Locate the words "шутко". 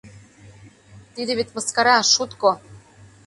2.13-2.49